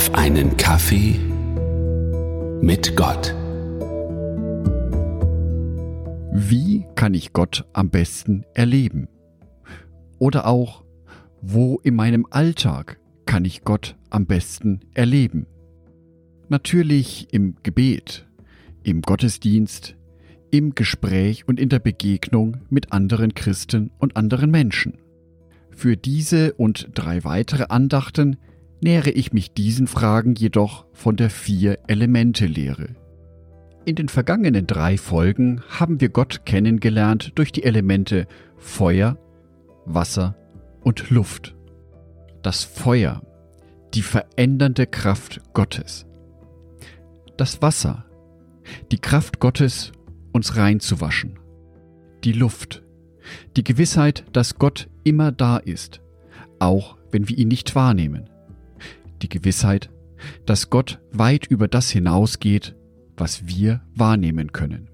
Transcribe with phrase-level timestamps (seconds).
[0.00, 1.20] auf einen Kaffee
[2.62, 3.34] mit Gott.
[6.32, 9.08] Wie kann ich Gott am besten erleben?
[10.18, 10.84] Oder auch,
[11.42, 15.44] wo in meinem Alltag kann ich Gott am besten erleben?
[16.48, 18.26] Natürlich im Gebet,
[18.82, 19.96] im Gottesdienst,
[20.50, 24.96] im Gespräch und in der Begegnung mit anderen Christen und anderen Menschen.
[25.76, 28.38] Für diese und drei weitere Andachten
[28.80, 32.96] nähere ich mich diesen Fragen jedoch von der Vier-Elemente-Lehre.
[33.84, 38.26] In den vergangenen drei Folgen haben wir Gott kennengelernt durch die Elemente
[38.58, 39.18] Feuer,
[39.86, 40.36] Wasser
[40.82, 41.54] und Luft.
[42.42, 43.22] Das Feuer,
[43.94, 46.06] die verändernde Kraft Gottes.
[47.36, 48.04] Das Wasser,
[48.92, 49.92] die Kraft Gottes,
[50.32, 51.38] uns reinzuwaschen.
[52.24, 52.82] Die Luft,
[53.56, 56.00] die Gewissheit, dass Gott immer da ist,
[56.58, 58.30] auch wenn wir ihn nicht wahrnehmen
[59.22, 59.90] die Gewissheit,
[60.46, 62.76] dass Gott weit über das hinausgeht,
[63.16, 64.88] was wir wahrnehmen können.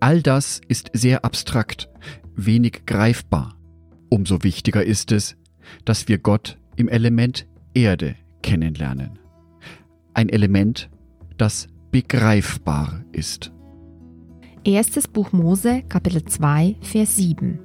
[0.00, 1.88] All das ist sehr abstrakt,
[2.34, 3.56] wenig greifbar.
[4.08, 5.36] Umso wichtiger ist es,
[5.84, 9.18] dass wir Gott im Element Erde kennenlernen.
[10.14, 10.90] Ein Element,
[11.38, 13.52] das begreifbar ist.
[14.64, 17.58] Erstes Buch Mose, Kapitel 2, Vers 7.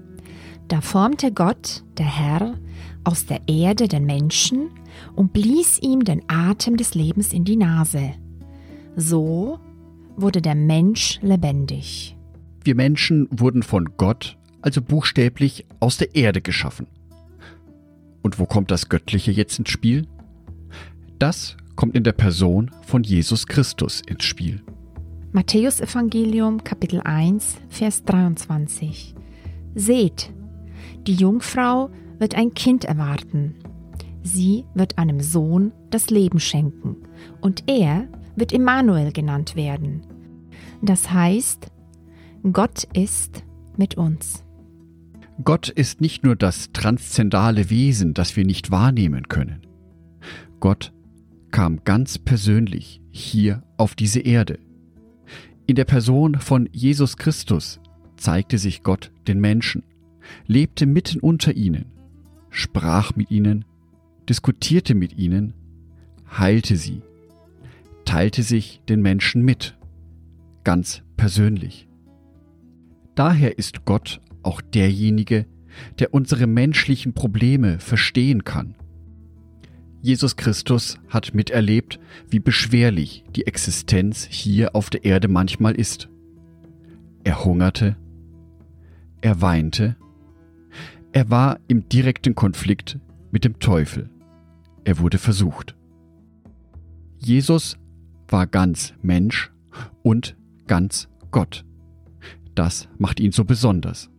[0.67, 2.55] Da formte Gott, der Herr,
[3.03, 4.69] aus der Erde den Menschen
[5.15, 8.13] und blies ihm den Atem des Lebens in die Nase.
[8.95, 9.59] So
[10.15, 12.15] wurde der Mensch lebendig.
[12.63, 16.87] Wir Menschen wurden von Gott, also buchstäblich, aus der Erde geschaffen.
[18.21, 20.07] Und wo kommt das Göttliche jetzt ins Spiel?
[21.19, 24.61] Das kommt in der Person von Jesus Christus ins Spiel.
[25.31, 29.15] Matthäus Evangelium Kapitel 1 Vers 23
[29.75, 30.33] Seht,
[31.05, 33.55] die Jungfrau wird ein Kind erwarten.
[34.27, 36.97] Sie wird einem Sohn das Leben schenken
[37.39, 40.01] und er wird Immanuel genannt werden.
[40.81, 41.71] Das heißt,
[42.51, 43.43] Gott ist
[43.77, 44.43] mit uns.
[45.43, 49.61] Gott ist nicht nur das transzendale Wesen, das wir nicht wahrnehmen können.
[50.59, 50.91] Gott
[51.51, 54.59] kam ganz persönlich hier auf diese Erde.
[55.67, 57.79] In der Person von Jesus Christus
[58.17, 59.83] zeigte sich Gott den Menschen,
[60.47, 61.85] lebte mitten unter ihnen
[62.57, 63.65] sprach mit ihnen,
[64.29, 65.53] diskutierte mit ihnen,
[66.37, 67.01] heilte sie,
[68.05, 69.77] teilte sich den Menschen mit,
[70.63, 71.87] ganz persönlich.
[73.15, 75.45] Daher ist Gott auch derjenige,
[75.99, 78.75] der unsere menschlichen Probleme verstehen kann.
[80.01, 81.99] Jesus Christus hat miterlebt,
[82.29, 86.09] wie beschwerlich die Existenz hier auf der Erde manchmal ist.
[87.23, 87.97] Er hungerte,
[89.21, 89.95] er weinte,
[91.11, 92.99] er war im direkten Konflikt
[93.31, 94.09] mit dem Teufel.
[94.87, 95.75] Er wurde versucht.
[97.17, 97.77] Jesus
[98.29, 99.51] war ganz Mensch
[100.01, 101.65] und ganz Gott.
[102.55, 104.09] Das macht ihn so besonders.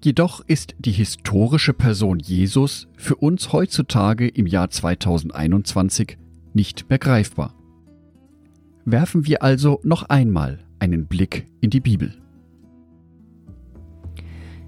[0.00, 6.18] Jedoch ist die historische Person Jesus für uns heutzutage im Jahr 2021
[6.52, 7.52] nicht mehr greifbar.
[8.84, 12.14] Werfen wir also noch einmal einen Blick in die Bibel.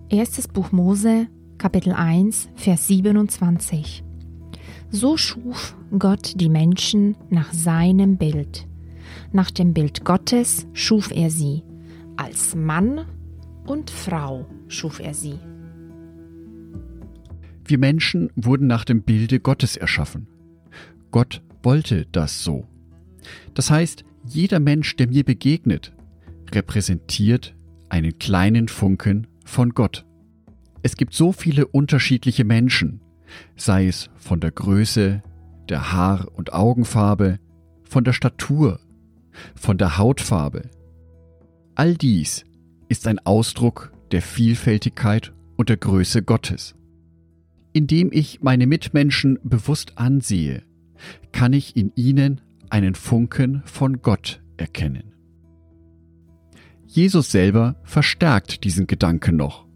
[0.08, 1.28] Erstes Buch Mose,
[1.58, 4.05] Kapitel 1, Vers 27.
[4.91, 8.66] So schuf Gott die Menschen nach seinem Bild.
[9.32, 11.62] Nach dem Bild Gottes schuf er sie.
[12.16, 13.04] Als Mann
[13.66, 15.38] und Frau schuf er sie.
[17.64, 20.28] Wir Menschen wurden nach dem Bilde Gottes erschaffen.
[21.10, 22.68] Gott wollte das so.
[23.54, 25.92] Das heißt, jeder Mensch, der mir begegnet,
[26.53, 27.56] repräsentiert
[27.88, 30.06] einen kleinen Funken von Gott.
[30.82, 33.00] Es gibt so viele unterschiedliche Menschen,
[33.56, 35.22] sei es von der Größe,
[35.69, 37.38] der Haar- und Augenfarbe,
[37.82, 38.81] von der Statur,
[39.54, 40.70] von der Hautfarbe.
[41.75, 42.44] All dies
[42.88, 46.75] ist ein Ausdruck der Vielfältigkeit und der Größe Gottes.
[47.72, 50.62] Indem ich meine Mitmenschen bewusst ansehe,
[51.33, 52.41] kann ich in ihnen
[52.71, 55.12] einen Funken von Gott erkennen.
[56.86, 59.66] Jesus selber verstärkt diesen Gedanken noch.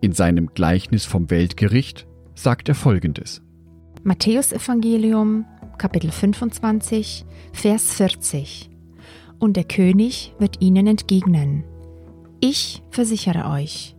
[0.00, 3.42] In seinem Gleichnis vom Weltgericht sagt er folgendes.
[4.02, 5.44] Matthäus Evangelium
[5.78, 8.70] Kapitel 25 Vers 40
[9.38, 11.64] Und der König wird ihnen entgegnen.
[12.40, 13.96] Ich versichere euch,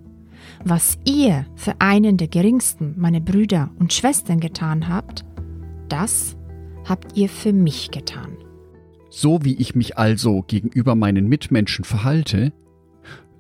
[0.65, 5.25] was ihr für einen der geringsten, meine Brüder und Schwestern getan habt,
[5.89, 6.37] das
[6.85, 8.37] habt ihr für mich getan.
[9.09, 12.51] So wie ich mich also gegenüber meinen Mitmenschen verhalte,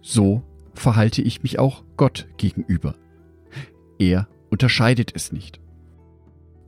[0.01, 0.41] so
[0.73, 2.95] verhalte ich mich auch Gott gegenüber.
[3.97, 5.59] Er unterscheidet es nicht.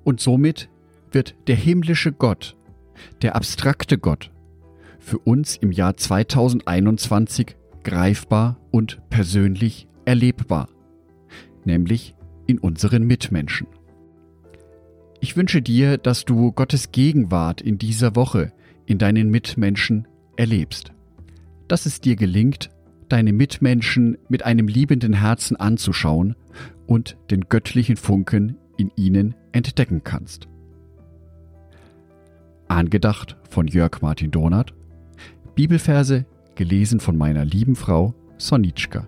[0.04, 0.70] Und somit
[1.12, 2.58] wird der himmlische Gott,
[3.22, 4.32] der abstrakte Gott,
[4.98, 10.68] für uns im Jahr 2021 greifbar und persönlich erlebbar,
[11.64, 12.16] nämlich
[12.48, 13.68] in unseren Mitmenschen.
[15.22, 18.52] Ich wünsche dir, dass du Gottes Gegenwart in dieser Woche
[18.88, 20.08] in deinen Mitmenschen
[20.38, 20.92] erlebst,
[21.68, 22.72] dass es dir gelingt,
[23.10, 26.36] deine Mitmenschen mit einem liebenden Herzen anzuschauen
[26.88, 30.48] und den göttlichen Funken in ihnen entdecken kannst.
[32.68, 34.74] Angedacht von Jörg Martin Donath,
[35.56, 36.26] Bibelverse
[36.56, 39.08] gelesen von meiner lieben Frau Sonitschka.